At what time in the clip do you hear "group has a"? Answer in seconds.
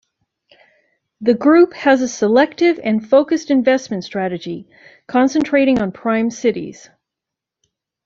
1.35-2.07